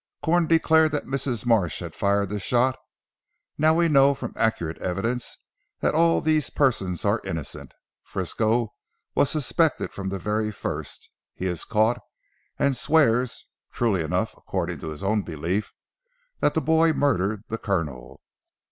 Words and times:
Corn 0.23 0.47
declared 0.47 0.91
that 0.93 1.05
Mrs. 1.05 1.45
Marsh 1.45 1.79
had 1.81 1.93
fired 1.93 2.29
the 2.29 2.39
shot. 2.39 2.75
Now 3.59 3.75
we 3.75 3.87
know 3.87 4.15
from 4.15 4.33
accurate 4.35 4.79
evidence 4.79 5.37
that 5.81 5.93
all 5.93 6.21
these 6.21 6.49
persons 6.49 7.05
are 7.05 7.21
innocent. 7.23 7.75
Frisco 8.01 8.73
was 9.13 9.29
suspected 9.29 9.93
from 9.93 10.09
the 10.09 10.17
very 10.17 10.51
first. 10.51 11.11
He 11.35 11.45
is 11.45 11.65
caught 11.65 11.99
and 12.57 12.75
swears 12.75 13.45
truly 13.71 14.01
enough 14.01 14.35
according 14.35 14.79
to 14.79 14.87
his 14.87 15.03
own 15.03 15.21
belief, 15.21 15.71
that 16.39 16.55
the 16.55 16.61
boy 16.61 16.93
murdered 16.93 17.43
the 17.49 17.59
Colonel. 17.59 18.23